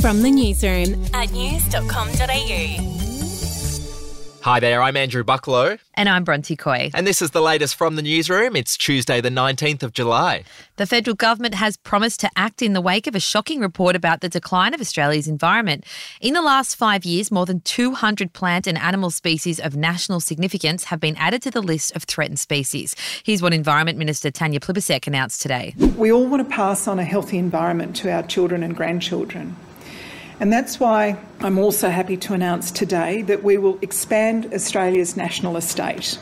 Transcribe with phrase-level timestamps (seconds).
[0.00, 2.98] From the newsroom at news.com.au.
[4.42, 5.78] Hi there, I'm Andrew Bucklow.
[5.94, 6.90] And I'm Bronte Coy.
[6.94, 8.56] And this is the latest from the newsroom.
[8.56, 10.44] It's Tuesday, the 19th of July.
[10.76, 14.20] The federal government has promised to act in the wake of a shocking report about
[14.20, 15.84] the decline of Australia's environment.
[16.20, 20.84] In the last five years, more than 200 plant and animal species of national significance
[20.84, 22.94] have been added to the list of threatened species.
[23.24, 25.74] Here's what Environment Minister Tanya Plibersek announced today.
[25.96, 29.56] We all want to pass on a healthy environment to our children and grandchildren.
[30.40, 35.56] And that's why I'm also happy to announce today that we will expand Australia's national
[35.56, 36.18] estate.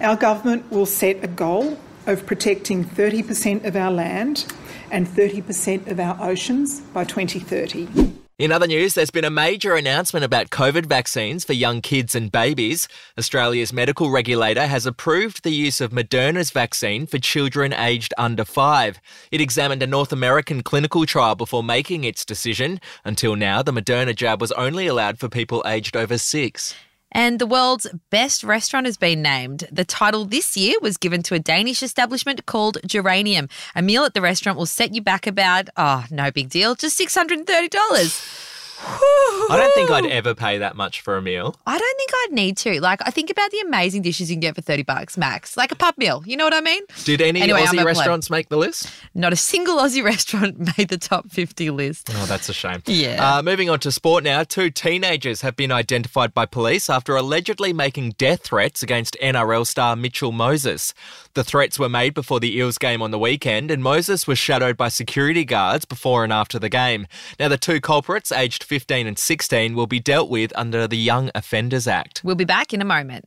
[0.00, 4.46] Our government will set a goal of protecting 30% of our land
[4.90, 8.13] and 30% of our oceans by 2030.
[8.36, 12.32] In other news, there's been a major announcement about COVID vaccines for young kids and
[12.32, 12.88] babies.
[13.16, 18.98] Australia's medical regulator has approved the use of Moderna's vaccine for children aged under five.
[19.30, 22.80] It examined a North American clinical trial before making its decision.
[23.04, 26.74] Until now, the Moderna jab was only allowed for people aged over six.
[27.14, 29.68] And the world's best restaurant has been named.
[29.70, 33.48] The title this year was given to a Danish establishment called Geranium.
[33.76, 36.98] A meal at the restaurant will set you back about, oh, no big deal, just
[36.98, 38.53] $630.
[38.86, 41.56] I don't think I'd ever pay that much for a meal.
[41.66, 42.80] I don't think I'd need to.
[42.80, 45.72] Like, I think about the amazing dishes you can get for 30 bucks max, like
[45.72, 46.22] a pub meal.
[46.26, 46.82] You know what I mean?
[47.04, 48.90] Did any Anyway, Aussie restaurants make the list?
[49.14, 52.10] Not a single Aussie restaurant made the top 50 list.
[52.12, 52.82] Oh, that's a shame.
[52.86, 53.36] Yeah.
[53.36, 54.44] Uh, moving on to sport now.
[54.44, 59.96] Two teenagers have been identified by police after allegedly making death threats against NRL star
[59.96, 60.94] Mitchell Moses.
[61.34, 64.76] The threats were made before the Eels game on the weekend, and Moses was shadowed
[64.76, 67.06] by security guards before and after the game.
[67.40, 68.73] Now, the two culprits, aged 15
[69.06, 72.22] and 16, will be dealt with under the Young Offenders Act.
[72.24, 73.26] We'll be back in a moment.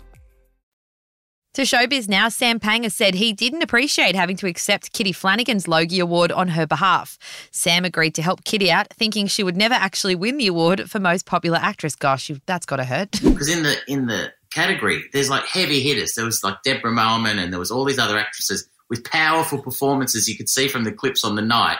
[1.55, 5.67] To showbiz now, Sam Pang has said he didn't appreciate having to accept Kitty Flanagan's
[5.67, 7.17] Logie Award on her behalf.
[7.51, 10.99] Sam agreed to help Kitty out, thinking she would never actually win the award for
[10.99, 11.93] most popular actress.
[11.95, 13.11] Gosh, you, that's got to hurt.
[13.23, 16.15] because in the in the category there's like heavy hitters.
[16.15, 20.27] There was like Deborah Mailman and there was all these other actresses with powerful performances
[20.29, 21.77] you could see from the clips on the night.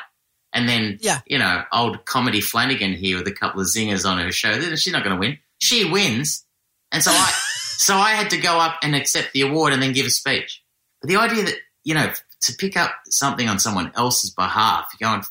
[0.54, 1.20] And then Yeah.
[1.28, 4.58] you know, old comedy Flanagan here with a couple of zingers on her show.
[4.60, 5.38] Then She's not going to win.
[5.60, 6.46] She wins,
[6.92, 7.32] and so I
[7.82, 10.62] so I had to go up and accept the award and then give a speech.
[11.02, 12.12] But the idea that you know
[12.42, 15.24] to pick up something on someone else's behalf, you're going,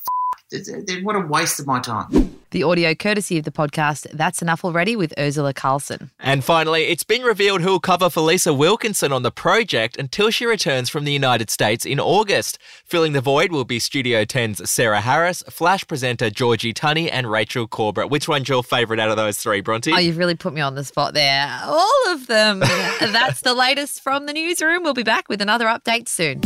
[0.53, 2.40] F- what a waste of my time.
[2.51, 6.11] The audio courtesy of the podcast, That's Enough Already with Ursula Carlson.
[6.19, 10.45] And finally, it's been revealed who'll cover for Lisa Wilkinson on the project until she
[10.45, 12.59] returns from the United States in August.
[12.85, 17.67] Filling the void will be Studio 10's Sarah Harris, Flash presenter Georgie Tunny, and Rachel
[17.67, 18.09] Corbett.
[18.09, 19.93] Which one's your favourite out of those three, Bronte?
[19.93, 21.57] Oh, you've really put me on the spot there.
[21.63, 22.59] All of them.
[22.99, 24.83] That's the latest from the newsroom.
[24.83, 26.41] We'll be back with another update soon.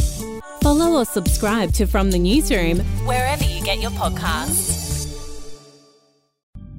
[0.62, 4.75] Follow or subscribe to From the Newsroom wherever you get your podcasts.